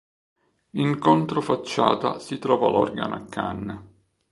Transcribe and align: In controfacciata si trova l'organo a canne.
In 0.71 0.97
controfacciata 0.97 2.17
si 2.17 2.39
trova 2.39 2.67
l'organo 2.67 3.13
a 3.13 3.25
canne. 3.27 3.89